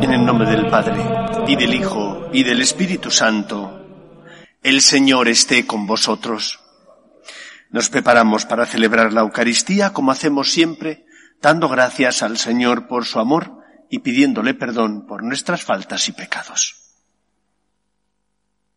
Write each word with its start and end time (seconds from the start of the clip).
En 0.00 0.12
el 0.12 0.24
nombre 0.24 0.48
del 0.50 0.66
Padre, 0.66 1.02
y 1.46 1.56
del 1.56 1.74
Hijo, 1.74 2.28
y 2.32 2.44
del 2.44 2.60
Espíritu 2.60 3.10
Santo, 3.10 3.80
el 4.62 4.80
Señor 4.80 5.28
esté 5.28 5.66
con 5.66 5.86
vosotros. 5.86 6.60
Nos 7.70 7.90
preparamos 7.90 8.46
para 8.46 8.66
celebrar 8.66 9.12
la 9.12 9.22
Eucaristía 9.22 9.92
como 9.92 10.12
hacemos 10.12 10.50
siempre, 10.50 11.06
dando 11.42 11.68
gracias 11.68 12.22
al 12.22 12.38
Señor 12.38 12.88
por 12.88 13.04
su 13.04 13.18
amor 13.18 13.58
y 13.90 13.98
pidiéndole 13.98 14.54
perdón 14.54 15.06
por 15.06 15.22
nuestras 15.22 15.62
faltas 15.62 16.08
y 16.08 16.12
pecados. 16.12 16.83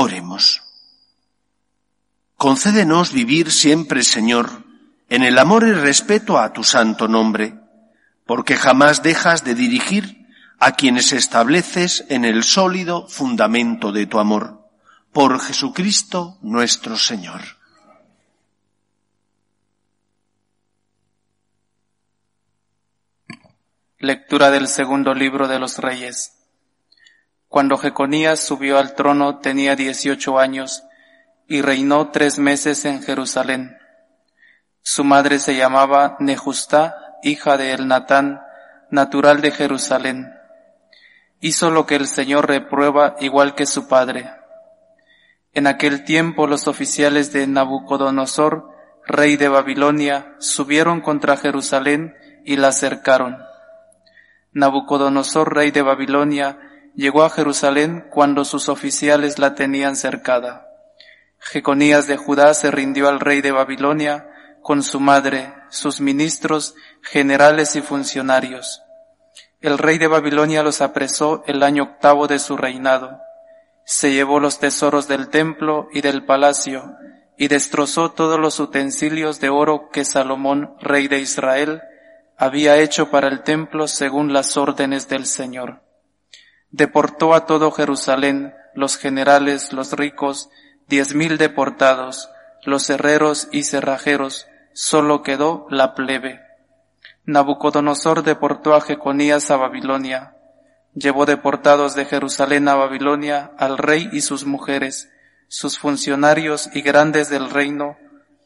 Oremos. 0.00 0.62
Concédenos 2.36 3.12
vivir 3.12 3.50
siempre, 3.50 4.04
Señor, 4.04 4.62
en 5.08 5.24
el 5.24 5.36
amor 5.40 5.66
y 5.66 5.72
respeto 5.72 6.38
a 6.38 6.52
tu 6.52 6.62
santo 6.62 7.08
nombre, 7.08 7.58
porque 8.24 8.54
jamás 8.54 9.02
dejas 9.02 9.42
de 9.42 9.56
dirigir 9.56 10.28
a 10.60 10.76
quienes 10.76 11.12
estableces 11.12 12.04
en 12.10 12.24
el 12.24 12.44
sólido 12.44 13.08
fundamento 13.08 13.90
de 13.90 14.06
tu 14.06 14.20
amor. 14.20 14.70
Por 15.12 15.40
Jesucristo 15.40 16.38
nuestro 16.42 16.96
Señor. 16.96 17.40
Lectura 23.98 24.52
del 24.52 24.68
segundo 24.68 25.12
libro 25.12 25.48
de 25.48 25.58
los 25.58 25.76
Reyes. 25.78 26.37
Cuando 27.48 27.78
Jeconías 27.78 28.40
subió 28.40 28.78
al 28.78 28.94
trono 28.94 29.38
tenía 29.38 29.74
dieciocho 29.74 30.38
años 30.38 30.84
y 31.46 31.62
reinó 31.62 32.10
tres 32.10 32.38
meses 32.38 32.84
en 32.84 33.02
Jerusalén. 33.02 33.78
Su 34.82 35.02
madre 35.02 35.38
se 35.38 35.56
llamaba 35.56 36.16
Nejustá, 36.20 37.16
hija 37.22 37.56
de 37.56 37.72
Elnatán, 37.72 38.42
natural 38.90 39.40
de 39.40 39.50
Jerusalén. 39.50 40.34
Hizo 41.40 41.70
lo 41.70 41.86
que 41.86 41.96
el 41.96 42.06
Señor 42.06 42.48
reprueba 42.48 43.16
igual 43.20 43.54
que 43.54 43.64
su 43.64 43.88
padre. 43.88 44.30
En 45.54 45.66
aquel 45.66 46.04
tiempo 46.04 46.46
los 46.46 46.68
oficiales 46.68 47.32
de 47.32 47.46
Nabucodonosor, 47.46 48.68
rey 49.06 49.36
de 49.36 49.48
Babilonia, 49.48 50.34
subieron 50.38 51.00
contra 51.00 51.38
Jerusalén 51.38 52.14
y 52.44 52.56
la 52.56 52.72
cercaron. 52.72 53.38
Nabucodonosor, 54.52 55.54
rey 55.54 55.70
de 55.70 55.82
Babilonia, 55.82 56.58
llegó 56.98 57.22
a 57.22 57.30
Jerusalén 57.30 58.06
cuando 58.10 58.44
sus 58.44 58.68
oficiales 58.68 59.38
la 59.38 59.54
tenían 59.54 59.94
cercada. 59.94 60.66
Jeconías 61.38 62.08
de 62.08 62.16
Judá 62.16 62.52
se 62.54 62.72
rindió 62.72 63.08
al 63.08 63.20
rey 63.20 63.40
de 63.40 63.52
Babilonia 63.52 64.28
con 64.62 64.82
su 64.82 64.98
madre, 64.98 65.54
sus 65.70 66.00
ministros, 66.00 66.74
generales 67.02 67.76
y 67.76 67.82
funcionarios. 67.82 68.82
El 69.60 69.78
rey 69.78 69.98
de 69.98 70.08
Babilonia 70.08 70.64
los 70.64 70.80
apresó 70.80 71.44
el 71.46 71.62
año 71.62 71.84
octavo 71.84 72.26
de 72.26 72.40
su 72.40 72.56
reinado. 72.56 73.20
Se 73.84 74.10
llevó 74.10 74.40
los 74.40 74.58
tesoros 74.58 75.06
del 75.06 75.28
templo 75.28 75.88
y 75.92 76.00
del 76.00 76.24
palacio 76.24 76.96
y 77.36 77.46
destrozó 77.46 78.10
todos 78.10 78.40
los 78.40 78.58
utensilios 78.58 79.38
de 79.38 79.50
oro 79.50 79.88
que 79.92 80.04
Salomón, 80.04 80.74
rey 80.80 81.06
de 81.06 81.20
Israel, 81.20 81.80
había 82.36 82.76
hecho 82.76 83.08
para 83.08 83.28
el 83.28 83.44
templo 83.44 83.86
según 83.86 84.32
las 84.32 84.56
órdenes 84.56 85.08
del 85.08 85.26
Señor. 85.26 85.87
Deportó 86.70 87.34
a 87.34 87.46
todo 87.46 87.70
Jerusalén, 87.70 88.54
los 88.74 88.96
generales, 88.96 89.72
los 89.72 89.92
ricos, 89.92 90.50
diez 90.86 91.14
mil 91.14 91.38
deportados, 91.38 92.30
los 92.64 92.88
herreros 92.90 93.48
y 93.52 93.62
cerrajeros, 93.62 94.46
solo 94.72 95.22
quedó 95.22 95.66
la 95.70 95.94
plebe. 95.94 96.40
Nabucodonosor 97.24 98.22
deportó 98.22 98.74
a 98.74 98.80
Jeconías 98.80 99.50
a 99.50 99.56
Babilonia. 99.56 100.34
Llevó 100.94 101.26
deportados 101.26 101.94
de 101.94 102.04
Jerusalén 102.04 102.68
a 102.68 102.74
Babilonia 102.74 103.52
al 103.58 103.78
rey 103.78 104.08
y 104.12 104.20
sus 104.20 104.44
mujeres, 104.44 105.10
sus 105.48 105.78
funcionarios 105.78 106.70
y 106.74 106.82
grandes 106.82 107.30
del 107.30 107.50
reino, 107.50 107.96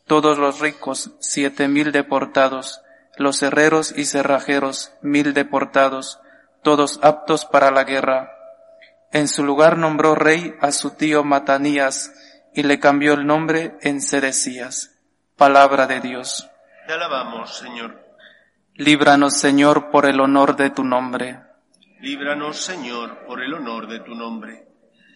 todos 0.07 0.39
los 0.39 0.61
ricos, 0.61 1.13
siete 1.21 1.69
mil 1.69 1.93
deportados, 1.93 2.81
los 3.17 3.43
herreros 3.43 3.95
y 3.97 4.05
cerrajeros, 4.05 4.93
mil 5.03 5.35
deportados, 5.35 6.19
todos 6.63 7.01
aptos 7.03 7.45
para 7.45 7.71
la 7.71 7.85
guerra. 7.85 8.33
En 9.13 9.29
su 9.29 9.45
lugar 9.45 9.77
nombró 9.77 10.15
rey 10.15 10.55
a 10.61 10.73
su 10.73 10.93
tío 10.93 11.25
Matanías 11.25 12.13
y 12.55 12.63
le 12.63 12.79
cambió 12.79 13.15
el 13.15 13.27
nombre 13.27 13.77
en 13.83 14.01
Sedecías. 14.01 14.99
Palabra 15.37 15.87
de 15.87 16.01
Dios. 16.01 16.49
Te 16.87 16.93
alabamos, 16.93 17.57
Señor. 17.59 18.01
Líbranos, 18.75 19.37
Señor, 19.39 19.91
por 19.91 20.07
el 20.07 20.21
honor 20.21 20.57
de 20.57 20.71
tu 20.71 20.85
nombre. 20.85 21.41
Líbranos, 22.01 22.57
Señor, 22.57 23.27
por 23.27 23.43
el 23.43 23.53
honor 23.55 23.87
de 23.87 24.01
tu 24.01 24.15
nombre. 24.15 24.67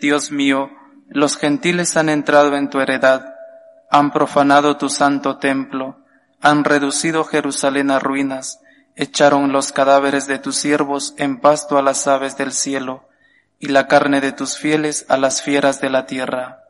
Dios 0.01 0.31
mío, 0.31 0.71
los 1.09 1.37
gentiles 1.37 1.97
han 1.97 2.09
entrado 2.09 2.55
en 2.55 2.69
tu 2.69 2.81
heredad, 2.81 3.35
han 3.91 4.13
profanado 4.13 4.77
tu 4.77 4.89
santo 4.89 5.39
templo, 5.39 5.99
han 6.41 6.65
reducido 6.65 7.25
Jerusalén 7.25 7.91
a 7.91 7.99
ruinas, 7.99 8.61
echaron 8.97 9.53
los 9.53 9.71
cadáveres 9.71 10.27
de 10.27 10.39
tus 10.39 10.57
siervos 10.57 11.15
en 11.17 11.39
pasto 11.39 11.79
a 11.79 11.83
las 11.83 12.07
aves 12.07 12.37
del 12.37 12.53
cielo, 12.53 13.09
y 13.59 13.69
la 13.69 13.87
carne 13.87 14.21
de 14.21 14.33
tus 14.33 14.59
fieles 14.59 15.07
a 15.09 15.17
las 15.17 15.41
fieras 15.43 15.81
de 15.81 15.89
la 15.89 16.07
tierra. 16.07 16.65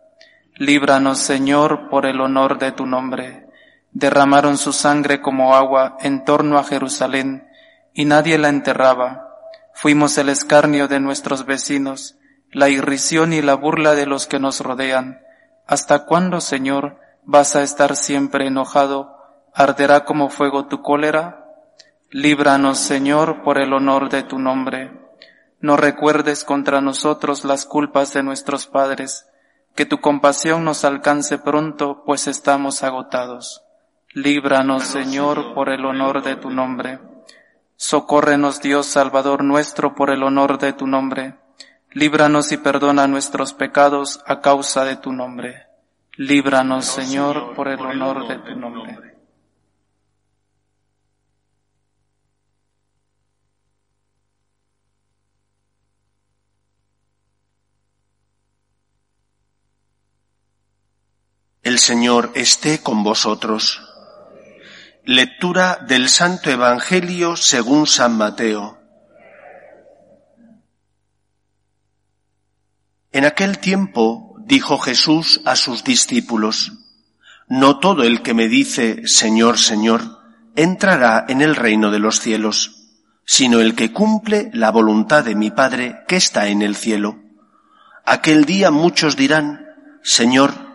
Líbranos, 0.54 1.18
Señor, 1.18 1.88
por 1.88 2.04
el 2.06 2.20
honor 2.20 2.58
de 2.58 2.72
tu 2.72 2.86
nombre. 2.86 3.46
Derramaron 3.92 4.58
su 4.58 4.72
sangre 4.72 5.20
como 5.20 5.56
agua 5.56 5.96
en 6.00 6.24
torno 6.24 6.58
a 6.58 6.64
Jerusalén, 6.64 7.48
y 7.94 8.04
nadie 8.04 8.36
la 8.36 8.48
enterraba. 8.48 9.30
Fuimos 9.72 10.18
el 10.18 10.28
escarnio 10.28 10.86
de 10.88 11.00
nuestros 11.00 11.46
vecinos, 11.46 12.16
la 12.52 12.68
irrisión 12.68 13.32
y 13.32 13.40
la 13.40 13.54
burla 13.54 13.94
de 13.94 14.06
los 14.06 14.26
que 14.26 14.38
nos 14.38 14.60
rodean. 14.60 15.20
¿Hasta 15.66 16.04
cuándo, 16.04 16.40
Señor, 16.40 17.00
vas 17.24 17.56
a 17.56 17.62
estar 17.62 17.96
siempre 17.96 18.46
enojado 18.46 19.16
¿Arderá 19.58 20.04
como 20.04 20.28
fuego 20.28 20.66
tu 20.66 20.82
cólera? 20.82 21.45
Líbranos, 22.10 22.78
Señor, 22.78 23.42
por 23.42 23.58
el 23.58 23.72
honor 23.72 24.08
de 24.10 24.22
tu 24.22 24.38
nombre. 24.38 24.92
No 25.60 25.76
recuerdes 25.76 26.44
contra 26.44 26.80
nosotros 26.80 27.44
las 27.44 27.66
culpas 27.66 28.12
de 28.12 28.22
nuestros 28.22 28.68
padres, 28.68 29.26
que 29.74 29.86
tu 29.86 30.00
compasión 30.00 30.64
nos 30.64 30.84
alcance 30.84 31.38
pronto, 31.38 32.04
pues 32.06 32.28
estamos 32.28 32.84
agotados. 32.84 33.64
Líbranos, 34.14 34.84
Señor, 34.84 35.52
por 35.52 35.68
el 35.68 35.84
honor 35.84 36.22
de 36.22 36.36
tu 36.36 36.50
nombre. 36.50 37.00
Socórrenos, 37.74 38.62
Dios 38.62 38.86
Salvador 38.86 39.42
nuestro, 39.42 39.94
por 39.94 40.10
el 40.10 40.22
honor 40.22 40.58
de 40.58 40.72
tu 40.72 40.86
nombre. 40.86 41.34
Líbranos 41.90 42.52
y 42.52 42.56
perdona 42.56 43.08
nuestros 43.08 43.52
pecados 43.52 44.22
a 44.26 44.40
causa 44.40 44.84
de 44.84 44.96
tu 44.96 45.12
nombre. 45.12 45.66
Líbranos, 46.16 46.86
Señor, 46.86 47.54
por 47.54 47.68
el 47.68 47.80
honor 47.80 48.28
de 48.28 48.38
tu 48.38 48.54
nombre. 48.58 49.05
El 61.66 61.80
Señor 61.80 62.30
esté 62.36 62.78
con 62.80 63.02
vosotros. 63.02 63.82
Lectura 65.04 65.84
del 65.88 66.08
Santo 66.08 66.48
Evangelio 66.48 67.34
según 67.34 67.88
San 67.88 68.16
Mateo. 68.16 68.78
En 73.10 73.24
aquel 73.24 73.58
tiempo 73.58 74.36
dijo 74.46 74.78
Jesús 74.78 75.40
a 75.44 75.56
sus 75.56 75.82
discípulos, 75.82 76.70
No 77.48 77.80
todo 77.80 78.04
el 78.04 78.22
que 78.22 78.32
me 78.32 78.46
dice 78.46 79.08
Señor, 79.08 79.58
Señor, 79.58 80.20
entrará 80.54 81.26
en 81.28 81.42
el 81.42 81.56
reino 81.56 81.90
de 81.90 81.98
los 81.98 82.20
cielos, 82.20 82.92
sino 83.24 83.58
el 83.58 83.74
que 83.74 83.92
cumple 83.92 84.50
la 84.52 84.70
voluntad 84.70 85.24
de 85.24 85.34
mi 85.34 85.50
Padre 85.50 86.04
que 86.06 86.14
está 86.14 86.46
en 86.46 86.62
el 86.62 86.76
cielo. 86.76 87.18
Aquel 88.04 88.44
día 88.44 88.70
muchos 88.70 89.16
dirán, 89.16 89.66
Señor, 90.04 90.65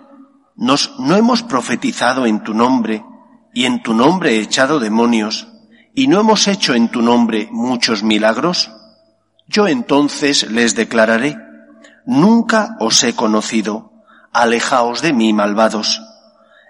nos, 0.61 0.93
no 0.99 1.15
hemos 1.15 1.41
profetizado 1.41 2.27
en 2.27 2.43
tu 2.43 2.53
nombre, 2.53 3.03
y 3.51 3.65
en 3.65 3.81
tu 3.81 3.95
nombre 3.95 4.39
echado 4.39 4.79
demonios, 4.79 5.47
y 5.95 6.07
no 6.07 6.19
hemos 6.19 6.47
hecho 6.47 6.75
en 6.75 6.89
tu 6.89 7.01
nombre 7.01 7.49
muchos 7.51 8.03
milagros? 8.03 8.69
Yo 9.47 9.67
entonces 9.67 10.51
les 10.51 10.75
declararé, 10.75 11.35
Nunca 12.05 12.75
os 12.79 13.03
he 13.03 13.13
conocido, 13.13 13.91
alejaos 14.31 15.01
de 15.01 15.13
mí, 15.13 15.33
malvados. 15.33 15.99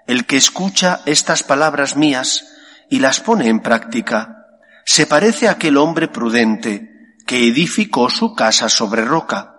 El 0.06 0.24
que 0.24 0.38
escucha 0.38 1.00
estas 1.04 1.42
palabras 1.42 1.94
mías 1.94 2.46
y 2.88 2.98
las 2.98 3.20
pone 3.20 3.48
en 3.48 3.60
práctica, 3.60 4.46
se 4.86 5.06
parece 5.06 5.48
a 5.48 5.52
aquel 5.52 5.76
hombre 5.76 6.08
prudente 6.08 7.14
que 7.26 7.46
edificó 7.46 8.08
su 8.08 8.34
casa 8.34 8.70
sobre 8.70 9.04
roca. 9.04 9.54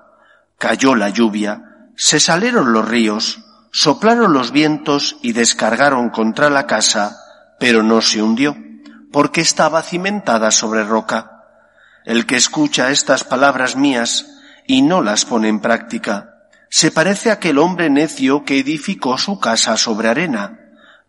Cayó 0.57 0.95
la 0.95 1.09
lluvia, 1.09 1.89
se 1.95 2.19
salieron 2.19 2.73
los 2.73 2.87
ríos, 2.87 3.43
soplaron 3.73 4.33
los 4.33 4.51
vientos 4.51 5.17
y 5.23 5.33
descargaron 5.33 6.11
contra 6.11 6.51
la 6.51 6.67
casa, 6.67 7.17
pero 7.59 7.81
no 7.81 8.01
se 8.01 8.21
hundió, 8.21 8.55
porque 9.11 9.41
estaba 9.41 9.81
cimentada 9.81 10.51
sobre 10.51 10.83
roca. 10.83 11.31
El 12.05 12.27
que 12.27 12.35
escucha 12.35 12.91
estas 12.91 13.23
palabras 13.23 13.75
mías 13.75 14.27
y 14.67 14.83
no 14.83 15.01
las 15.01 15.25
pone 15.25 15.47
en 15.47 15.59
práctica, 15.59 16.35
se 16.69 16.91
parece 16.91 17.31
a 17.31 17.33
aquel 17.33 17.57
hombre 17.57 17.89
necio 17.89 18.45
que 18.45 18.59
edificó 18.59 19.17
su 19.17 19.39
casa 19.39 19.75
sobre 19.75 20.09
arena. 20.09 20.59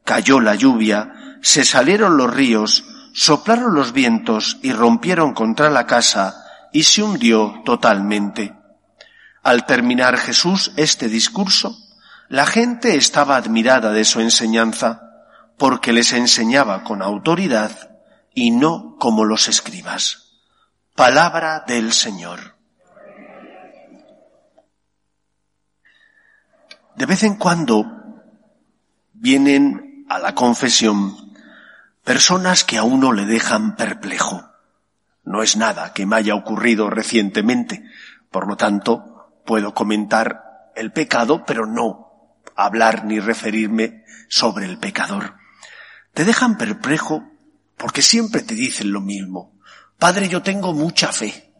Cayó 0.05 0.41
la 0.41 0.55
lluvia, 0.55 1.39
se 1.43 1.65
salieron 1.65 2.17
los 2.17 2.33
ríos, 2.33 2.85
soplaron 3.13 3.75
los 3.75 3.93
vientos 3.93 4.59
y 4.63 4.73
rompieron 4.73 5.35
contra 5.35 5.69
la 5.69 5.87
casa 5.87 6.47
y 6.73 6.85
se 6.85 7.03
hundió 7.03 7.63
totalmente. 7.67 8.55
Al 9.43 9.67
terminar 9.67 10.17
Jesús 10.17 10.73
este 10.77 11.09
discurso, 11.09 11.84
la 12.35 12.47
gente 12.47 12.97
estaba 12.97 13.37
admirada 13.37 13.93
de 13.93 14.05
su 14.05 14.19
enseñanza, 14.19 15.23
porque 15.57 15.93
les 15.93 16.13
enseñaba 16.13 16.83
con 16.83 17.01
autoridad 17.01 17.97
y 18.35 18.51
no 18.51 18.97
como 18.99 19.25
los 19.25 19.47
escribas. 19.47 20.33
Palabra 20.97 21.63
del 21.65 21.93
Señor. 21.93 22.57
De 26.97 27.07
vez 27.07 27.23
en 27.23 27.37
cuando 27.37 27.87
vienen 29.13 30.05
a 30.09 30.19
la 30.19 30.35
confesión 30.35 31.37
personas 32.03 32.65
que 32.65 32.79
a 32.79 32.83
uno 32.83 33.13
le 33.13 33.27
dejan 33.27 33.77
perplejo. 33.77 34.43
No 35.23 35.45
es 35.45 35.57
nada 35.57 35.93
que 35.93 36.05
me 36.05 36.17
haya 36.17 36.35
ocurrido 36.35 36.91
recientemente, 36.91 37.85
por 38.33 38.49
lo 38.49 38.57
tanto 38.57 39.31
puedo 39.47 39.73
comentar 39.73 40.73
el 40.75 40.91
pecado, 40.91 41.45
pero 41.47 41.67
no 41.67 42.05
hablar 42.57 43.05
ni 43.05 43.21
referirme 43.21 44.05
sobre 44.29 44.67
el 44.67 44.79
pecador. 44.79 45.35
Te 46.13 46.25
dejan 46.25 46.57
perplejo 46.57 47.29
porque 47.77 48.03
siempre 48.03 48.43
te 48.43 48.55
dicen 48.55 48.93
lo 48.93 49.01
mismo. 49.01 49.59
Padre, 49.99 50.29
yo 50.29 50.43
tengo 50.43 50.73
mucha 50.73 51.13
fe. 51.13 51.53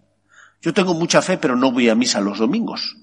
Yo 0.63 0.73
tengo 0.73 0.95
mucha 0.95 1.21
fe, 1.23 1.37
pero 1.39 1.57
no 1.57 1.73
voy 1.73 1.89
a 1.89 1.95
misa 1.95 2.21
los 2.21 2.39
domingos. 2.39 2.97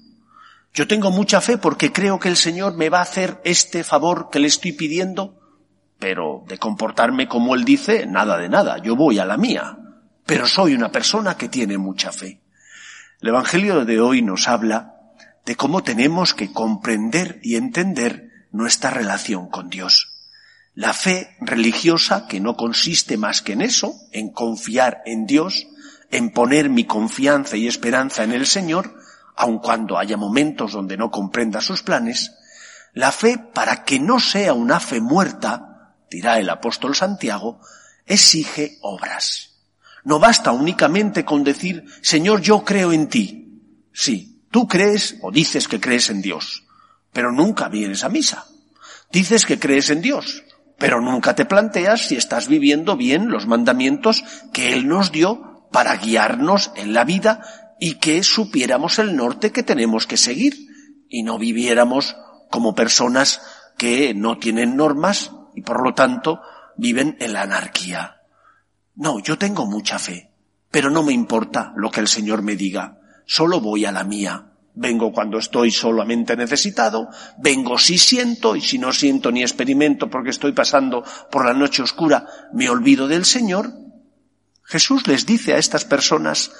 Yo 0.74 0.88
tengo 0.88 1.10
mucha 1.10 1.40
fe 1.40 1.58
porque 1.58 1.92
creo 1.92 2.18
que 2.18 2.28
el 2.28 2.36
Señor 2.36 2.76
me 2.76 2.88
va 2.88 2.98
a 2.98 3.02
hacer 3.02 3.40
este 3.44 3.84
favor 3.84 4.30
que 4.30 4.38
le 4.38 4.48
estoy 4.48 4.72
pidiendo, 4.72 5.38
pero 5.98 6.44
de 6.48 6.58
comportarme 6.58 7.28
como 7.28 7.54
Él 7.54 7.64
dice, 7.64 8.06
nada 8.06 8.38
de 8.38 8.48
nada, 8.48 8.78
yo 8.78 8.96
voy 8.96 9.18
a 9.18 9.26
la 9.26 9.36
mía, 9.36 9.78
pero 10.24 10.46
soy 10.46 10.74
una 10.74 10.90
persona 10.90 11.36
que 11.36 11.48
tiene 11.48 11.76
mucha 11.76 12.10
fe. 12.10 12.40
El 13.20 13.28
Evangelio 13.28 13.84
de 13.84 14.00
hoy 14.00 14.22
nos 14.22 14.48
habla 14.48 14.91
de 15.44 15.56
cómo 15.56 15.82
tenemos 15.82 16.34
que 16.34 16.52
comprender 16.52 17.40
y 17.42 17.56
entender 17.56 18.46
nuestra 18.50 18.90
relación 18.90 19.48
con 19.48 19.70
Dios. 19.70 20.08
La 20.74 20.94
fe 20.94 21.36
religiosa, 21.40 22.26
que 22.26 22.40
no 22.40 22.56
consiste 22.56 23.16
más 23.16 23.42
que 23.42 23.52
en 23.52 23.62
eso, 23.62 23.94
en 24.12 24.30
confiar 24.30 25.02
en 25.04 25.26
Dios, 25.26 25.66
en 26.10 26.30
poner 26.30 26.68
mi 26.68 26.84
confianza 26.84 27.56
y 27.56 27.66
esperanza 27.66 28.24
en 28.24 28.32
el 28.32 28.46
Señor, 28.46 28.96
aun 29.36 29.58
cuando 29.58 29.98
haya 29.98 30.16
momentos 30.16 30.72
donde 30.72 30.96
no 30.96 31.10
comprenda 31.10 31.60
sus 31.60 31.82
planes, 31.82 32.32
la 32.94 33.10
fe, 33.10 33.38
para 33.38 33.84
que 33.84 33.98
no 33.98 34.20
sea 34.20 34.52
una 34.52 34.78
fe 34.78 35.00
muerta, 35.00 35.94
dirá 36.10 36.38
el 36.38 36.50
apóstol 36.50 36.94
Santiago, 36.94 37.60
exige 38.06 38.78
obras. 38.82 39.52
No 40.04 40.18
basta 40.18 40.52
únicamente 40.52 41.24
con 41.24 41.44
decir, 41.44 41.86
Señor, 42.02 42.42
yo 42.42 42.64
creo 42.64 42.92
en 42.92 43.08
ti. 43.08 43.88
Sí, 43.92 44.31
tú 44.52 44.68
crees 44.68 45.16
o 45.22 45.32
dices 45.32 45.66
que 45.66 45.80
crees 45.80 46.10
en 46.10 46.22
Dios, 46.22 46.62
pero 47.12 47.32
nunca 47.32 47.68
vienes 47.68 48.04
a 48.04 48.08
misa. 48.08 48.46
Dices 49.10 49.44
que 49.44 49.58
crees 49.58 49.90
en 49.90 50.02
Dios, 50.02 50.44
pero 50.78 51.00
nunca 51.00 51.34
te 51.34 51.44
planteas 51.44 52.02
si 52.06 52.16
estás 52.16 52.46
viviendo 52.46 52.96
bien 52.96 53.30
los 53.30 53.46
mandamientos 53.46 54.22
que 54.52 54.72
Él 54.72 54.86
nos 54.86 55.10
dio 55.10 55.66
para 55.72 55.96
guiarnos 55.96 56.70
en 56.76 56.92
la 56.92 57.04
vida 57.04 57.40
y 57.80 57.94
que 57.94 58.22
supiéramos 58.22 58.98
el 58.98 59.16
norte 59.16 59.50
que 59.50 59.62
tenemos 59.62 60.06
que 60.06 60.16
seguir 60.16 60.54
y 61.08 61.22
no 61.22 61.38
viviéramos 61.38 62.16
como 62.50 62.74
personas 62.74 63.40
que 63.76 64.14
no 64.14 64.38
tienen 64.38 64.76
normas 64.76 65.32
y 65.54 65.62
por 65.62 65.82
lo 65.82 65.94
tanto 65.94 66.40
viven 66.76 67.16
en 67.20 67.32
la 67.32 67.42
anarquía. 67.42 68.20
No, 68.94 69.18
yo 69.18 69.38
tengo 69.38 69.66
mucha 69.66 69.98
fe, 69.98 70.30
pero 70.70 70.90
no 70.90 71.02
me 71.02 71.12
importa 71.12 71.72
lo 71.76 71.90
que 71.90 72.00
el 72.00 72.08
Señor 72.08 72.42
me 72.42 72.56
diga, 72.56 72.98
solo 73.26 73.60
voy 73.60 73.84
a 73.84 73.92
la 73.92 74.04
mía. 74.04 74.48
Vengo 74.74 75.12
cuando 75.12 75.38
estoy 75.38 75.70
solamente 75.70 76.36
necesitado, 76.36 77.08
vengo 77.38 77.78
si 77.78 77.98
siento 77.98 78.56
y 78.56 78.62
si 78.62 78.78
no 78.78 78.92
siento 78.92 79.30
ni 79.30 79.42
experimento 79.42 80.08
porque 80.08 80.30
estoy 80.30 80.52
pasando 80.52 81.04
por 81.30 81.44
la 81.44 81.52
noche 81.52 81.82
oscura, 81.82 82.26
me 82.52 82.70
olvido 82.70 83.06
del 83.06 83.26
Señor. 83.26 83.70
Jesús 84.64 85.06
les 85.06 85.26
dice 85.26 85.52
a 85.52 85.58
estas 85.58 85.84
personas, 85.84 86.52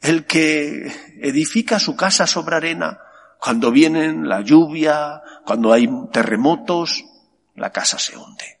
el 0.00 0.26
que 0.26 0.92
edifica 1.22 1.78
su 1.78 1.94
casa 1.94 2.26
sobre 2.26 2.56
arena, 2.56 2.98
cuando 3.40 3.70
vienen 3.70 4.28
la 4.28 4.40
lluvia, 4.40 5.22
cuando 5.44 5.72
hay 5.72 5.88
terremotos, 6.12 7.04
la 7.54 7.70
casa 7.70 7.98
se 7.98 8.16
hunde. 8.16 8.60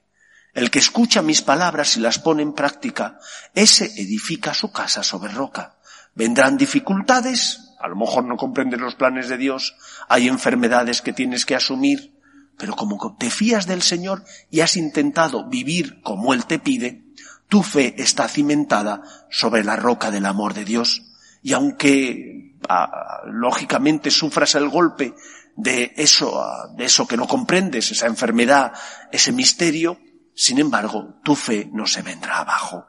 El 0.52 0.70
que 0.70 0.78
escucha 0.78 1.20
mis 1.20 1.42
palabras 1.42 1.96
y 1.96 2.00
las 2.00 2.18
pone 2.18 2.42
en 2.42 2.52
práctica, 2.52 3.18
ese 3.54 3.86
edifica 4.00 4.54
su 4.54 4.70
casa 4.70 5.02
sobre 5.02 5.32
roca. 5.32 5.78
Vendrán 6.14 6.56
dificultades, 6.56 7.74
a 7.80 7.88
lo 7.88 7.96
mejor 7.96 8.24
no 8.24 8.36
comprendes 8.36 8.80
los 8.80 8.94
planes 8.94 9.28
de 9.28 9.36
Dios, 9.36 9.76
hay 10.08 10.28
enfermedades 10.28 11.02
que 11.02 11.12
tienes 11.12 11.44
que 11.44 11.56
asumir, 11.56 12.14
pero 12.56 12.74
como 12.76 13.16
te 13.16 13.30
fías 13.30 13.66
del 13.66 13.82
Señor 13.82 14.24
y 14.50 14.60
has 14.60 14.76
intentado 14.76 15.48
vivir 15.48 16.00
como 16.02 16.34
Él 16.34 16.46
te 16.46 16.58
pide, 16.58 17.04
tu 17.48 17.62
fe 17.62 17.94
está 17.98 18.28
cimentada 18.28 19.02
sobre 19.30 19.64
la 19.64 19.76
roca 19.76 20.10
del 20.10 20.26
amor 20.26 20.54
de 20.54 20.64
Dios 20.64 21.02
y 21.42 21.52
aunque 21.52 22.56
ah, 22.68 23.20
lógicamente 23.26 24.10
sufras 24.10 24.54
el 24.54 24.68
golpe 24.68 25.14
de 25.56 25.92
eso, 25.96 26.40
ah, 26.40 26.68
de 26.74 26.86
eso 26.86 27.06
que 27.06 27.16
no 27.16 27.28
comprendes, 27.28 27.90
esa 27.90 28.06
enfermedad, 28.06 28.72
ese 29.12 29.30
misterio, 29.30 29.98
sin 30.34 30.58
embargo, 30.58 31.20
tu 31.22 31.36
fe 31.36 31.68
no 31.72 31.86
se 31.86 32.02
vendrá 32.02 32.38
abajo. 32.38 32.86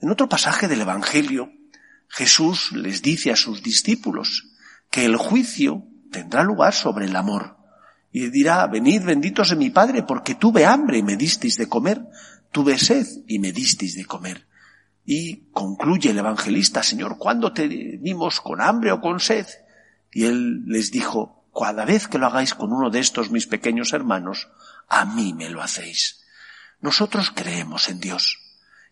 En 0.00 0.10
otro 0.10 0.28
pasaje 0.28 0.66
del 0.66 0.80
Evangelio, 0.80 1.52
Jesús 2.14 2.70
les 2.70 3.02
dice 3.02 3.32
a 3.32 3.36
sus 3.36 3.60
discípulos 3.60 4.46
que 4.88 5.04
el 5.04 5.16
juicio 5.16 5.84
tendrá 6.12 6.44
lugar 6.44 6.72
sobre 6.72 7.06
el 7.06 7.16
amor. 7.16 7.56
Y 8.12 8.30
dirá, 8.30 8.68
venid 8.68 9.02
benditos 9.02 9.50
de 9.50 9.56
mi 9.56 9.70
Padre, 9.70 10.04
porque 10.04 10.36
tuve 10.36 10.64
hambre 10.64 10.98
y 10.98 11.02
me 11.02 11.16
disteis 11.16 11.56
de 11.56 11.68
comer, 11.68 12.06
tuve 12.52 12.78
sed 12.78 13.04
y 13.26 13.40
me 13.40 13.50
disteis 13.50 13.96
de 13.96 14.04
comer. 14.04 14.46
Y 15.04 15.50
concluye 15.50 16.10
el 16.10 16.18
evangelista, 16.18 16.84
Señor, 16.84 17.18
¿cuándo 17.18 17.52
te 17.52 17.66
vimos 17.66 18.40
con 18.40 18.60
hambre 18.60 18.92
o 18.92 19.00
con 19.00 19.18
sed? 19.18 19.48
Y 20.12 20.26
él 20.26 20.66
les 20.66 20.92
dijo, 20.92 21.48
cada 21.52 21.84
vez 21.84 22.06
que 22.06 22.18
lo 22.18 22.26
hagáis 22.26 22.54
con 22.54 22.72
uno 22.72 22.90
de 22.90 23.00
estos 23.00 23.32
mis 23.32 23.48
pequeños 23.48 23.92
hermanos, 23.92 24.50
a 24.88 25.04
mí 25.04 25.34
me 25.34 25.50
lo 25.50 25.60
hacéis. 25.60 26.22
Nosotros 26.80 27.32
creemos 27.34 27.88
en 27.88 27.98
Dios. 27.98 28.38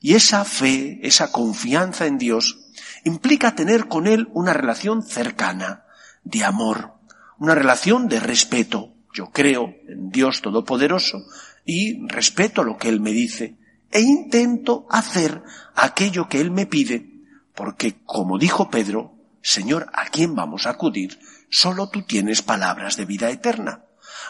Y 0.00 0.14
esa 0.14 0.44
fe, 0.44 0.98
esa 1.04 1.30
confianza 1.30 2.06
en 2.06 2.18
Dios, 2.18 2.62
implica 3.04 3.54
tener 3.54 3.88
con 3.88 4.06
Él 4.06 4.28
una 4.32 4.52
relación 4.52 5.02
cercana, 5.02 5.84
de 6.24 6.44
amor, 6.44 6.94
una 7.38 7.54
relación 7.54 8.08
de 8.08 8.20
respeto, 8.20 8.94
Yo 9.14 9.30
creo 9.30 9.74
en 9.88 10.10
Dios 10.10 10.40
Todopoderoso 10.40 11.26
y 11.66 12.06
respeto 12.06 12.64
lo 12.64 12.78
que 12.78 12.88
Él 12.88 13.00
me 13.00 13.10
dice 13.10 13.56
e 13.90 14.00
intento 14.00 14.86
hacer 14.88 15.42
aquello 15.74 16.28
que 16.28 16.40
Él 16.40 16.50
me 16.50 16.64
pide, 16.64 17.10
porque 17.54 18.02
como 18.06 18.38
dijo 18.38 18.70
Pedro, 18.70 19.14
Señor, 19.42 19.90
¿a 19.92 20.06
quién 20.06 20.34
vamos 20.34 20.66
a 20.66 20.70
acudir? 20.70 21.18
Solo 21.50 21.90
tú 21.90 22.02
tienes 22.02 22.40
palabras 22.40 22.96
de 22.96 23.04
vida 23.04 23.28
eterna. 23.28 23.84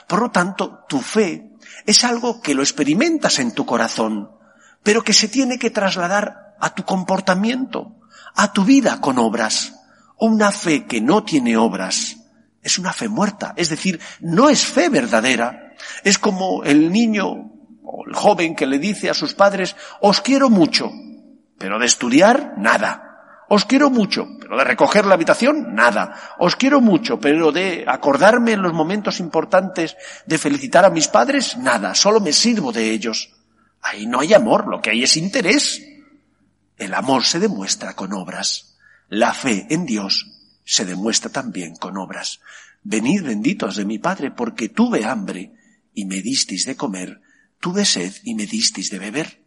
Por 0.09 0.21
lo 0.21 0.31
tanto, 0.31 0.81
tu 0.89 0.99
fe 0.99 1.53
es 1.87 2.03
algo 2.03 2.41
que 2.41 2.55
lo 2.55 2.63
experimentas 2.63 3.39
en 3.39 3.55
tu 3.55 3.65
corazón, 3.65 4.31
pero 4.83 5.05
que 5.05 5.13
se 5.13 5.29
tiene 5.29 5.59
que 5.59 5.71
trasladar 5.71 6.57
a 6.59 6.75
tu 6.75 6.85
comportamiento, 6.85 7.95
a 8.35 8.53
tu 8.53 8.65
vida 8.65 9.01
con 9.01 9.19
obras. 9.19 9.75
Una 10.19 10.53
fe 10.53 10.85
que 10.85 11.01
no 11.01 11.25
tiene 11.25 11.57
obras 11.57 12.17
es 12.63 12.79
una 12.79 12.93
fe 12.93 13.09
muerta, 13.09 13.55
es 13.57 13.69
decir, 13.69 14.01
no 14.21 14.49
es 14.49 14.65
fe 14.65 14.89
verdadera. 14.89 15.75
Es 16.05 16.19
como 16.19 16.63
el 16.63 16.93
niño 16.93 17.27
o 17.83 18.05
el 18.07 18.15
joven 18.15 18.55
que 18.55 18.67
le 18.67 18.79
dice 18.79 19.11
a 19.11 19.15
sus 19.15 19.35
padres, 19.35 19.75
os 20.01 20.21
quiero 20.21 20.49
mucho, 20.49 20.91
pero 21.59 21.79
de 21.79 21.87
estudiar, 21.87 22.55
nada. 22.59 23.13
Os 23.49 23.67
quiero 23.67 23.91
mucho, 23.91 24.27
pero 24.41 24.57
de 24.57 24.65
recoger 24.65 25.05
la 25.05 25.15
habitación, 25.15 25.75
nada. 25.75 26.37
Os 26.39 26.57
quiero 26.57 26.81
mucho, 26.81 27.21
pero 27.21 27.53
de 27.53 27.85
acordarme 27.87 28.53
en 28.53 28.63
los 28.63 28.73
momentos 28.73 29.21
importantes 29.21 29.97
de 30.25 30.39
felicitar 30.39 30.87
a 30.87 30.91
mis 30.91 31.09
padres, 31.09 31.59
nada. 31.59 31.95
Solo 31.95 32.21
me 32.21 32.33
sirvo 32.33 32.73
de 32.73 32.91
ellos. 32.91 33.31
Ahí 33.83 34.07
no 34.07 34.21
hay 34.21 34.33
amor, 34.33 34.69
lo 34.69 34.81
que 34.81 34.91
hay 34.91 35.03
es 35.03 35.17
interés. 35.17 35.83
El 36.83 36.95
amor 36.95 37.25
se 37.25 37.39
demuestra 37.39 37.95
con 37.95 38.13
obras. 38.13 38.77
La 39.09 39.35
fe 39.35 39.69
en 39.71 39.87
Dios 39.87 40.33
se 40.65 40.85
demuestra 40.85 41.31
también 41.31 41.77
con 41.77 41.97
obras. 41.97 42.41
Venid 42.83 43.23
benditos 43.23 43.77
de 43.77 43.85
mi 43.85 44.01
Padre, 44.01 44.33
porque 44.33 44.69
tuve 44.69 45.05
hambre 45.05 45.53
y 45.95 46.07
me 46.07 46.21
disteis 46.23 46.67
de 46.67 46.75
comer, 46.75 47.21
tuve 47.61 47.85
sed 47.85 48.13
y 48.25 48.35
me 48.35 48.47
disteis 48.47 48.91
de 48.91 48.99
beber. 48.99 49.45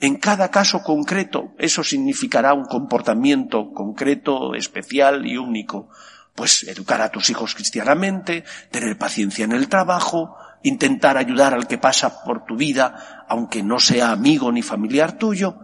En 0.00 0.16
cada 0.16 0.50
caso 0.50 0.82
concreto, 0.82 1.54
eso 1.60 1.84
significará 1.84 2.54
un 2.54 2.64
comportamiento 2.64 3.70
concreto, 3.72 4.56
especial 4.56 5.26
y 5.26 5.36
único. 5.36 5.90
Pues 6.34 6.64
educar 6.64 7.00
a 7.02 7.12
tus 7.12 7.30
hijos 7.30 7.54
cristianamente, 7.54 8.42
tener 8.72 8.98
paciencia 8.98 9.44
en 9.44 9.52
el 9.52 9.68
trabajo, 9.68 10.36
intentar 10.64 11.18
ayudar 11.18 11.54
al 11.54 11.68
que 11.68 11.78
pasa 11.78 12.24
por 12.24 12.44
tu 12.44 12.56
vida, 12.56 13.24
aunque 13.28 13.62
no 13.62 13.78
sea 13.78 14.10
amigo 14.10 14.50
ni 14.50 14.62
familiar 14.62 15.18
tuyo. 15.18 15.63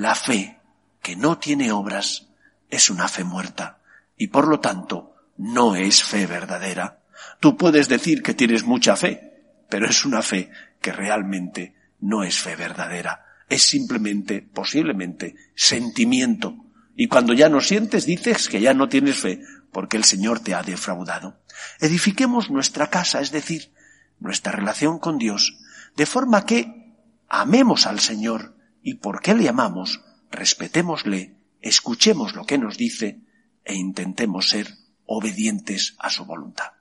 La 0.00 0.14
fe 0.14 0.58
que 1.02 1.14
no 1.14 1.36
tiene 1.36 1.72
obras 1.72 2.26
es 2.70 2.88
una 2.88 3.06
fe 3.06 3.22
muerta 3.22 3.80
y 4.16 4.28
por 4.28 4.48
lo 4.48 4.58
tanto 4.58 5.14
no 5.36 5.76
es 5.76 6.02
fe 6.02 6.24
verdadera. 6.26 7.00
Tú 7.38 7.58
puedes 7.58 7.86
decir 7.90 8.22
que 8.22 8.32
tienes 8.32 8.64
mucha 8.64 8.96
fe, 8.96 9.58
pero 9.68 9.86
es 9.86 10.06
una 10.06 10.22
fe 10.22 10.50
que 10.80 10.90
realmente 10.90 11.74
no 12.00 12.24
es 12.24 12.38
fe 12.38 12.56
verdadera. 12.56 13.26
Es 13.46 13.64
simplemente, 13.64 14.40
posiblemente, 14.40 15.36
sentimiento. 15.54 16.56
Y 16.96 17.06
cuando 17.08 17.34
ya 17.34 17.50
no 17.50 17.60
sientes, 17.60 18.06
dices 18.06 18.48
que 18.48 18.62
ya 18.62 18.72
no 18.72 18.88
tienes 18.88 19.18
fe, 19.18 19.42
porque 19.70 19.98
el 19.98 20.04
Señor 20.04 20.40
te 20.40 20.54
ha 20.54 20.62
defraudado. 20.62 21.42
Edifiquemos 21.78 22.50
nuestra 22.50 22.88
casa, 22.88 23.20
es 23.20 23.32
decir, 23.32 23.70
nuestra 24.18 24.52
relación 24.52 24.98
con 24.98 25.18
Dios, 25.18 25.58
de 25.94 26.06
forma 26.06 26.46
que 26.46 26.94
amemos 27.28 27.84
al 27.84 28.00
Señor 28.00 28.58
y 28.82 28.94
porque 28.94 29.34
le 29.34 29.48
amamos, 29.48 30.02
respetémosle, 30.30 31.36
escuchemos 31.60 32.34
lo 32.34 32.44
que 32.44 32.58
nos 32.58 32.76
dice 32.76 33.20
e 33.64 33.74
intentemos 33.74 34.48
ser 34.48 34.76
obedientes 35.06 35.96
a 35.98 36.10
su 36.10 36.24
voluntad. 36.24 36.72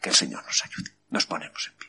Que 0.00 0.10
el 0.10 0.14
Señor 0.14 0.44
nos 0.44 0.64
ayude. 0.64 0.96
Nos 1.10 1.26
ponemos 1.26 1.68
en 1.68 1.78
pie. 1.78 1.88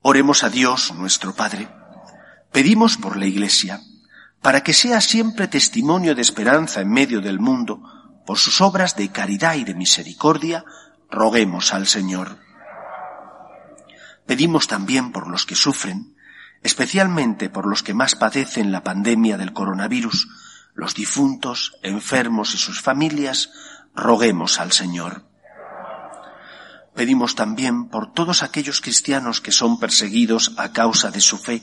Oremos 0.00 0.42
a 0.42 0.50
Dios, 0.50 0.92
nuestro 0.94 1.34
Padre. 1.34 1.68
Pedimos 2.52 2.96
por 2.96 3.16
la 3.16 3.26
Iglesia, 3.26 3.80
para 4.42 4.62
que 4.62 4.74
sea 4.74 5.00
siempre 5.00 5.48
testimonio 5.48 6.14
de 6.14 6.22
esperanza 6.22 6.80
en 6.80 6.90
medio 6.90 7.20
del 7.20 7.40
mundo, 7.40 7.82
por 8.26 8.38
sus 8.38 8.60
obras 8.60 8.96
de 8.96 9.10
caridad 9.10 9.54
y 9.54 9.64
de 9.64 9.74
misericordia, 9.74 10.64
roguemos 11.10 11.72
al 11.72 11.86
Señor. 11.86 12.38
Pedimos 14.26 14.66
también 14.66 15.12
por 15.12 15.28
los 15.28 15.46
que 15.46 15.54
sufren, 15.54 16.13
especialmente 16.64 17.50
por 17.50 17.66
los 17.66 17.82
que 17.82 17.94
más 17.94 18.16
padecen 18.16 18.72
la 18.72 18.82
pandemia 18.82 19.36
del 19.36 19.52
coronavirus, 19.52 20.28
los 20.74 20.94
difuntos, 20.94 21.76
enfermos 21.82 22.54
y 22.54 22.58
sus 22.58 22.80
familias, 22.80 23.52
roguemos 23.94 24.58
al 24.58 24.72
Señor. 24.72 25.24
Pedimos 26.94 27.34
también 27.34 27.88
por 27.88 28.12
todos 28.12 28.42
aquellos 28.42 28.80
cristianos 28.80 29.40
que 29.40 29.52
son 29.52 29.78
perseguidos 29.78 30.54
a 30.56 30.72
causa 30.72 31.10
de 31.10 31.20
su 31.20 31.36
fe, 31.36 31.62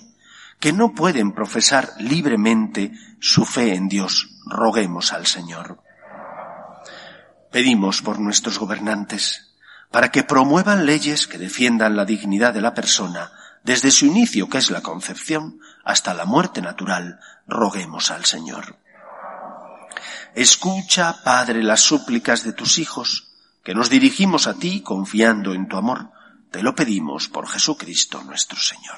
que 0.60 0.72
no 0.72 0.93
pueden 0.93 1.31
profesar 1.31 1.89
libremente 1.98 2.93
su 3.20 3.43
fe 3.43 3.74
en 3.74 3.89
Dios, 3.89 4.29
roguemos 4.46 5.13
al 5.13 5.25
Señor. 5.25 5.81
Pedimos 7.51 8.03
por 8.03 8.20
nuestros 8.20 8.60
gobernantes, 8.60 9.55
para 9.89 10.12
que 10.12 10.24
promuevan 10.24 10.86
leyes 10.86 11.25
que 11.25 11.39
defiendan 11.39 11.96
la 11.96 12.05
dignidad 12.05 12.53
de 12.53 12.62
la 12.62 12.75
persona, 12.75 13.31
desde 13.63 13.91
su 13.91 14.06
inicio, 14.06 14.50
que 14.50 14.58
es 14.58 14.72
la 14.72 14.82
concepción, 14.82 15.60
hasta 15.84 16.13
la 16.13 16.25
muerte 16.25 16.62
natural, 16.62 17.20
roguemos 17.48 18.12
al 18.12 18.25
Señor. 18.25 18.77
Escucha, 20.34 21.24
Padre, 21.24 21.62
las 21.63 21.82
súplicas 21.82 22.44
de 22.44 22.53
tus 22.53 22.77
hijos, 22.77 23.27
que 23.63 23.75
nos 23.75 23.89
dirigimos 23.89 24.48
a 24.48 24.56
ti 24.56 24.82
confiando 24.82 25.53
en 25.53 25.68
tu 25.68 25.77
amor. 25.77 26.10
Te 26.50 26.63
lo 26.63 26.74
pedimos 26.74 27.27
por 27.27 27.48
Jesucristo 27.48 28.24
nuestro 28.24 28.60
Señor. 28.60 28.98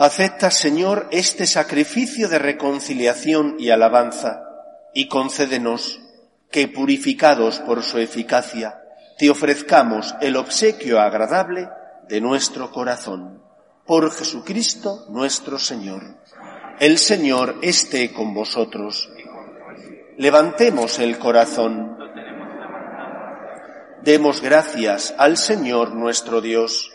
Acepta, 0.00 0.50
Señor, 0.50 1.08
este 1.10 1.46
sacrificio 1.46 2.30
de 2.30 2.38
reconciliación 2.38 3.56
y 3.58 3.68
alabanza, 3.68 4.40
y 4.94 5.08
concédenos 5.08 6.00
que, 6.50 6.68
purificados 6.68 7.58
por 7.58 7.82
su 7.82 7.98
eficacia, 7.98 8.80
te 9.18 9.28
ofrezcamos 9.28 10.14
el 10.22 10.36
obsequio 10.36 11.00
agradable 11.00 11.68
de 12.08 12.22
nuestro 12.22 12.70
corazón. 12.70 13.42
Por 13.84 14.10
Jesucristo 14.10 15.04
nuestro 15.10 15.58
Señor. 15.58 16.16
El 16.78 16.96
Señor 16.96 17.58
esté 17.60 18.10
con 18.10 18.32
vosotros. 18.32 19.12
Levantemos 20.16 20.98
el 20.98 21.18
corazón. 21.18 21.98
Demos 24.02 24.40
gracias 24.40 25.14
al 25.18 25.36
Señor 25.36 25.94
nuestro 25.94 26.40
Dios. 26.40 26.90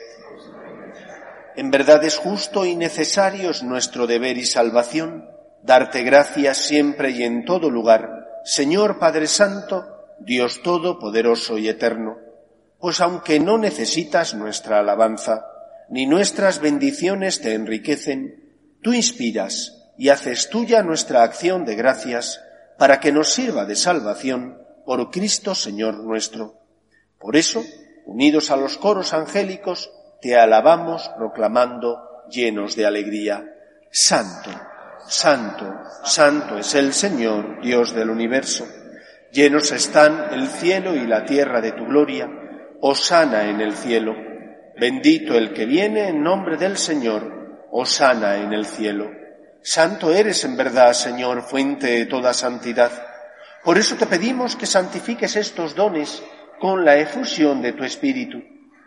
En 1.56 1.72
verdad 1.72 2.04
es 2.04 2.18
justo 2.18 2.66
y 2.66 2.76
necesario 2.76 3.52
es 3.52 3.64
nuestro 3.64 4.08
deber 4.08 4.38
y 4.38 4.46
salvación 4.46 5.30
darte 5.66 6.04
gracias 6.04 6.58
siempre 6.58 7.12
y 7.12 7.24
en 7.24 7.44
todo 7.44 7.72
lugar, 7.72 8.28
Señor 8.44 9.00
Padre 9.00 9.26
Santo, 9.26 10.06
Dios 10.20 10.62
Todopoderoso 10.62 11.58
y 11.58 11.68
Eterno, 11.68 12.18
pues 12.80 13.02
aunque 13.02 13.40
no 13.40 13.58
necesitas 13.58 14.36
nuestra 14.36 14.80
alabanza, 14.80 15.48
ni 15.90 16.06
nuestras 16.06 16.60
bendiciones 16.60 17.42
te 17.42 17.54
enriquecen, 17.56 18.54
tú 18.84 18.94
inspiras 18.94 19.92
y 19.98 20.10
haces 20.10 20.50
tuya 20.50 20.84
nuestra 20.84 21.24
acción 21.24 21.66
de 21.66 21.76
gracias 21.76 22.42
para 22.78 23.00
que 23.00 23.12
nos 23.12 23.34
sirva 23.34 23.66
de 23.66 23.76
salvación 23.76 24.60
por 24.86 25.10
Cristo 25.10 25.56
Señor 25.56 26.04
nuestro. 26.04 26.60
Por 27.20 27.36
eso, 27.36 27.64
unidos 28.06 28.52
a 28.52 28.58
los 28.58 28.78
coros 28.78 29.14
angélicos, 29.14 29.92
te 30.22 30.38
alabamos 30.38 31.10
proclamando 31.18 32.24
llenos 32.30 32.76
de 32.76 32.86
alegría. 32.86 33.44
Santo, 33.90 34.50
santo, 35.08 35.66
santo 36.04 36.58
es 36.58 36.76
el 36.76 36.94
Señor, 36.94 37.62
Dios 37.62 37.94
del 37.94 38.10
universo. 38.10 38.66
Llenos 39.32 39.72
están 39.72 40.34
el 40.34 40.48
cielo 40.48 40.96
y 40.96 41.06
la 41.06 41.26
tierra 41.26 41.62
de 41.62 41.74
tu 41.74 41.86
gloria. 41.86 42.30
Osana 42.82 43.50
en 43.50 43.62
el 43.62 43.74
cielo. 43.74 44.14
Bendito 44.80 45.36
el 45.36 45.54
que 45.54 45.66
viene 45.66 46.10
en 46.10 46.24
nombre 46.24 46.58
del 46.58 46.78
Señor. 46.78 47.68
Osana 47.72 48.38
en 48.38 48.54
el 48.54 48.66
cielo. 48.66 49.10
Santo 49.62 50.14
eres 50.14 50.46
en 50.46 50.56
verdad, 50.56 50.94
Señor, 50.94 51.42
fuente 51.42 51.88
de 51.88 52.06
toda 52.06 52.34
santidad. 52.34 52.92
Por 53.64 53.80
eso 53.80 53.96
te 53.96 54.06
pedimos 54.06 54.56
que 54.56 54.68
santifiques 54.68 55.36
estos 55.36 55.74
dones 55.74 56.22
con 56.60 56.86
la 56.86 56.98
efusión 56.98 57.64
de 57.64 57.74
tu 57.74 57.84
Espíritu, 57.84 58.44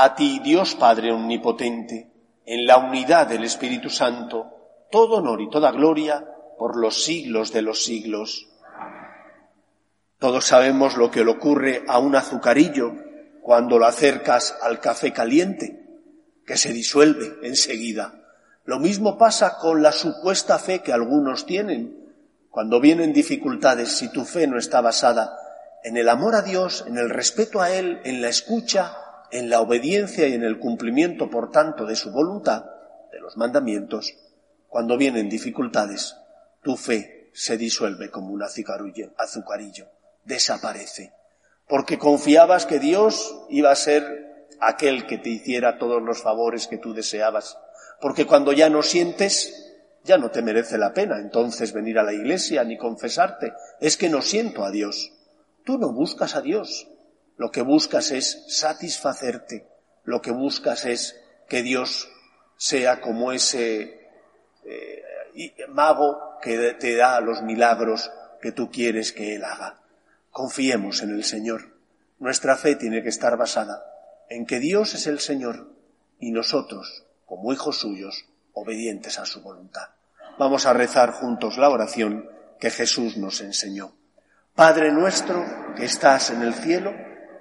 a 0.00 0.14
ti, 0.14 0.38
Dios 0.44 0.76
Padre 0.76 1.12
Omnipotente, 1.12 2.08
en 2.46 2.66
la 2.68 2.78
unidad 2.78 3.26
del 3.26 3.42
Espíritu 3.42 3.90
Santo, 3.90 4.46
todo 4.92 5.16
honor 5.16 5.40
y 5.40 5.50
toda 5.50 5.72
gloria, 5.72 6.24
por 6.56 6.76
los 6.76 7.02
siglos 7.02 7.52
de 7.52 7.62
los 7.62 7.82
siglos. 7.82 8.46
Todos 10.20 10.44
sabemos 10.44 10.96
lo 10.96 11.10
que 11.10 11.24
le 11.24 11.32
ocurre 11.32 11.82
a 11.88 11.98
un 11.98 12.14
azucarillo 12.14 12.92
cuando 13.42 13.76
lo 13.76 13.86
acercas 13.86 14.56
al 14.62 14.78
café 14.78 15.12
caliente, 15.12 15.84
que 16.46 16.56
se 16.56 16.72
disuelve 16.72 17.34
enseguida. 17.42 18.22
Lo 18.66 18.78
mismo 18.78 19.18
pasa 19.18 19.58
con 19.58 19.82
la 19.82 19.90
supuesta 19.90 20.60
fe 20.60 20.80
que 20.80 20.92
algunos 20.92 21.44
tienen. 21.44 22.14
Cuando 22.50 22.80
vienen 22.80 23.12
dificultades, 23.12 23.98
si 23.98 24.12
tu 24.12 24.24
fe 24.24 24.46
no 24.46 24.58
está 24.58 24.80
basada 24.80 25.36
en 25.82 25.96
el 25.96 26.08
amor 26.08 26.36
a 26.36 26.42
Dios, 26.42 26.84
en 26.86 26.98
el 26.98 27.10
respeto 27.10 27.60
a 27.60 27.72
Él, 27.72 28.00
en 28.04 28.22
la 28.22 28.28
escucha, 28.28 28.96
en 29.30 29.50
la 29.50 29.60
obediencia 29.60 30.26
y 30.26 30.34
en 30.34 30.44
el 30.44 30.58
cumplimiento, 30.58 31.30
por 31.30 31.50
tanto, 31.50 31.86
de 31.86 31.96
su 31.96 32.10
voluntad, 32.10 32.64
de 33.12 33.20
los 33.20 33.36
mandamientos, 33.36 34.14
cuando 34.68 34.96
vienen 34.96 35.28
dificultades, 35.28 36.16
tu 36.62 36.76
fe 36.76 37.30
se 37.32 37.56
disuelve 37.56 38.10
como 38.10 38.32
un 38.32 38.42
azucarillo, 38.42 39.86
desaparece, 40.24 41.12
porque 41.66 41.98
confiabas 41.98 42.66
que 42.66 42.78
Dios 42.78 43.44
iba 43.48 43.70
a 43.70 43.76
ser 43.76 44.46
aquel 44.60 45.06
que 45.06 45.18
te 45.18 45.30
hiciera 45.30 45.78
todos 45.78 46.02
los 46.02 46.22
favores 46.22 46.66
que 46.66 46.78
tú 46.78 46.92
deseabas, 46.92 47.58
porque 48.00 48.26
cuando 48.26 48.52
ya 48.52 48.68
no 48.68 48.82
sientes, 48.82 49.74
ya 50.04 50.18
no 50.18 50.30
te 50.30 50.42
merece 50.42 50.78
la 50.78 50.92
pena 50.92 51.18
entonces 51.18 51.72
venir 51.72 51.98
a 51.98 52.02
la 52.02 52.12
iglesia 52.12 52.64
ni 52.64 52.76
confesarte, 52.76 53.52
es 53.80 53.96
que 53.96 54.08
no 54.08 54.22
siento 54.22 54.64
a 54.64 54.70
Dios. 54.70 55.12
Tú 55.64 55.78
no 55.78 55.92
buscas 55.92 56.34
a 56.34 56.40
Dios, 56.40 56.88
lo 57.38 57.50
que 57.50 57.62
buscas 57.62 58.10
es 58.10 58.44
satisfacerte, 58.48 59.66
lo 60.04 60.20
que 60.20 60.32
buscas 60.32 60.84
es 60.84 61.18
que 61.48 61.62
Dios 61.62 62.10
sea 62.56 63.00
como 63.00 63.32
ese 63.32 64.10
eh, 64.64 65.02
mago 65.68 66.38
que 66.42 66.74
te 66.74 66.96
da 66.96 67.20
los 67.20 67.42
milagros 67.42 68.10
que 68.42 68.52
tú 68.52 68.70
quieres 68.70 69.12
que 69.12 69.36
Él 69.36 69.44
haga. 69.44 69.80
Confiemos 70.30 71.02
en 71.02 71.10
el 71.10 71.24
Señor. 71.24 71.76
Nuestra 72.18 72.56
fe 72.56 72.74
tiene 72.74 73.02
que 73.02 73.08
estar 73.08 73.36
basada 73.36 73.84
en 74.28 74.44
que 74.44 74.58
Dios 74.58 74.94
es 74.94 75.06
el 75.06 75.20
Señor 75.20 75.72
y 76.18 76.32
nosotros, 76.32 77.04
como 77.24 77.52
hijos 77.52 77.78
suyos, 77.78 78.26
obedientes 78.52 79.18
a 79.20 79.26
su 79.26 79.42
voluntad. 79.42 79.90
Vamos 80.38 80.66
a 80.66 80.72
rezar 80.72 81.12
juntos 81.12 81.56
la 81.56 81.70
oración 81.70 82.28
que 82.58 82.70
Jesús 82.70 83.16
nos 83.16 83.40
enseñó. 83.40 83.92
Padre 84.56 84.90
nuestro 84.90 85.44
que 85.76 85.84
estás 85.84 86.30
en 86.30 86.42
el 86.42 86.52
cielo, 86.52 87.07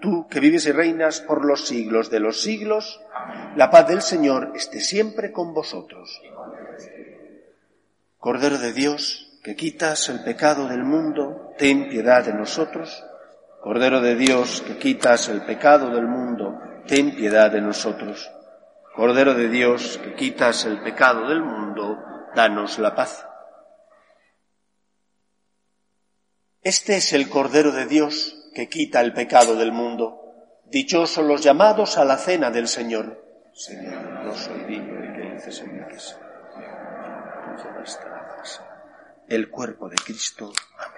Tú, 0.00 0.28
que 0.28 0.40
vives 0.40 0.66
y 0.66 0.72
reinas 0.72 1.20
por 1.20 1.44
los 1.44 1.66
siglos 1.66 2.10
de 2.10 2.20
los 2.20 2.40
siglos, 2.40 3.00
la 3.56 3.70
paz 3.70 3.88
del 3.88 4.02
Señor 4.02 4.52
esté 4.54 4.80
siempre 4.80 5.32
con 5.32 5.52
vosotros. 5.52 6.20
Cordero 8.18 8.58
de 8.58 8.72
Dios, 8.72 9.40
que 9.42 9.56
quitas 9.56 10.08
el 10.08 10.22
pecado 10.22 10.68
del 10.68 10.84
mundo, 10.84 11.52
ten 11.58 11.88
piedad 11.88 12.24
de 12.24 12.32
nosotros. 12.32 13.04
Cordero 13.60 14.00
de 14.00 14.14
Dios, 14.14 14.62
que 14.66 14.78
quitas 14.78 15.28
el 15.28 15.42
pecado 15.42 15.90
del 15.90 16.06
mundo, 16.06 16.60
ten 16.86 17.16
piedad 17.16 17.50
de 17.50 17.60
nosotros. 17.60 18.30
Cordero 18.94 19.34
de 19.34 19.48
Dios, 19.48 19.98
que 19.98 20.14
quitas 20.14 20.64
el 20.64 20.80
pecado 20.82 21.28
del 21.28 21.42
mundo, 21.42 21.98
danos 22.34 22.78
la 22.78 22.94
paz. 22.94 23.26
Este 26.62 26.96
es 26.96 27.12
el 27.12 27.28
Cordero 27.28 27.72
de 27.72 27.86
Dios 27.86 28.37
que 28.58 28.68
quita 28.68 29.00
el 29.00 29.12
pecado 29.12 29.54
del 29.54 29.70
mundo. 29.70 30.20
Dichosos 30.64 31.24
los 31.24 31.40
llamados 31.44 31.96
a 31.96 32.04
la 32.04 32.16
cena 32.16 32.50
del 32.50 32.66
Señor. 32.66 33.24
Señor, 33.52 34.02
no 34.24 34.34
soy 34.34 34.64
digno 34.64 35.00
de 35.00 35.12
que 35.12 35.28
entres 35.28 35.60
en 35.60 35.76
mi 35.76 35.86
casa. 35.86 36.18
El 39.28 39.48
cuerpo 39.48 39.88
de 39.88 39.94
Cristo. 39.94 40.50
Amén. 40.76 40.97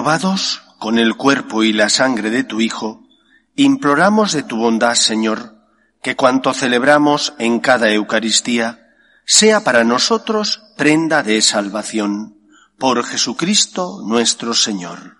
Renovados 0.00 0.62
con 0.78 0.98
el 0.98 1.14
cuerpo 1.14 1.62
y 1.62 1.74
la 1.74 1.90
sangre 1.90 2.30
de 2.30 2.42
tu 2.42 2.62
Hijo, 2.62 3.06
imploramos 3.54 4.32
de 4.32 4.42
tu 4.42 4.56
bondad, 4.56 4.94
Señor, 4.94 5.56
que 6.00 6.16
cuanto 6.16 6.54
celebramos 6.54 7.34
en 7.38 7.60
cada 7.60 7.90
Eucaristía 7.90 8.94
sea 9.26 9.62
para 9.62 9.84
nosotros 9.84 10.62
prenda 10.78 11.22
de 11.22 11.42
salvación. 11.42 12.38
Por 12.78 13.04
Jesucristo 13.04 14.00
nuestro 14.02 14.54
Señor. 14.54 15.18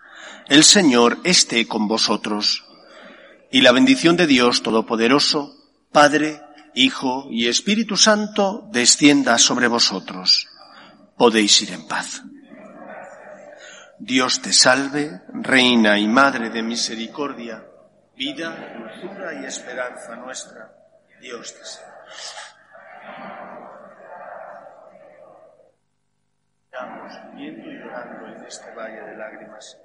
El 0.48 0.64
Señor 0.64 1.18
esté 1.24 1.68
con 1.68 1.86
vosotros. 1.86 2.64
Y 3.52 3.60
la 3.60 3.72
bendición 3.72 4.16
de 4.16 4.26
Dios 4.26 4.62
Todopoderoso, 4.62 5.56
Padre, 5.92 6.40
Hijo 6.74 7.28
y 7.30 7.48
Espíritu 7.48 7.98
Santo, 7.98 8.66
descienda 8.72 9.36
sobre 9.36 9.68
vosotros. 9.68 10.48
Podéis 11.18 11.60
ir 11.60 11.72
en 11.72 11.86
paz. 11.86 12.22
Dios 14.02 14.40
te 14.40 14.50
salve, 14.50 15.20
Reina 15.28 15.98
y 15.98 16.08
Madre 16.08 16.48
de 16.48 16.62
Misericordia, 16.62 17.62
vida, 18.16 18.74
dulzura 18.78 19.34
y 19.34 19.44
esperanza 19.44 20.16
nuestra. 20.16 20.72
Dios 21.20 21.52
te 21.52 21.62
salve. 21.62 21.98
Estamos 26.64 27.12
viviendo 27.34 27.70
y 27.70 27.78
llorando 27.78 28.26
en 28.28 28.46
este 28.46 28.74
valle 28.74 29.02
de 29.02 29.16
lágrimas. 29.18 29.76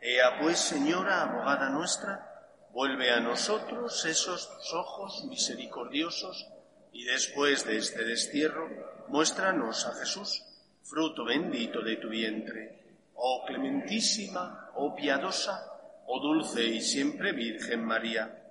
Ea 0.00 0.38
pues, 0.40 0.60
Señora, 0.60 1.22
abogada 1.22 1.68
nuestra, 1.68 2.44
vuelve 2.70 3.10
a 3.10 3.18
nosotros 3.18 4.04
esos 4.04 4.56
tus 4.56 4.72
ojos 4.72 5.24
misericordiosos 5.28 6.48
y 6.92 7.06
después 7.06 7.64
de 7.64 7.78
este 7.78 8.04
destierro, 8.04 8.68
muéstranos 9.08 9.84
a 9.84 9.94
Jesús, 9.94 10.44
fruto 10.84 11.24
bendito 11.24 11.82
de 11.82 11.96
tu 11.96 12.08
vientre. 12.08 12.83
Oh 13.14 13.44
clementísima, 13.46 14.70
oh 14.76 14.94
piadosa, 14.94 15.64
oh 16.06 16.20
dulce 16.20 16.64
y 16.64 16.80
siempre 16.80 17.32
Virgen 17.32 17.84
María, 17.84 18.42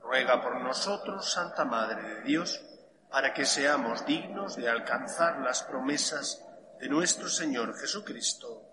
ruega 0.00 0.42
por 0.42 0.60
nosotros, 0.60 1.30
Santa 1.30 1.64
Madre 1.64 2.02
de 2.02 2.22
Dios, 2.22 2.60
para 3.10 3.34
que 3.34 3.44
seamos 3.44 4.06
dignos 4.06 4.56
de 4.56 4.68
alcanzar 4.68 5.40
las 5.40 5.62
promesas 5.64 6.44
de 6.80 6.88
nuestro 6.88 7.28
Señor 7.28 7.78
Jesucristo. 7.78 8.72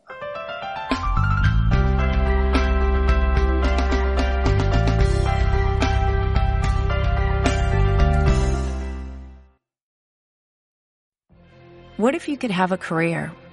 What 11.98 12.16
if 12.16 12.30
you 12.30 12.38
could 12.38 12.52
have 12.52 12.72
a 12.72 12.78
career 12.78 13.34